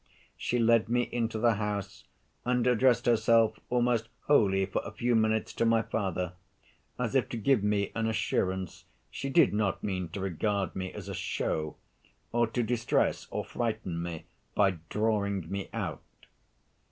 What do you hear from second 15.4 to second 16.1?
me out.